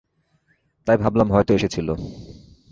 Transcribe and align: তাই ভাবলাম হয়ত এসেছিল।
তাই 0.87 0.97
ভাবলাম 0.97 1.27
হয়ত 1.31 1.49
এসেছিল। 1.51 1.87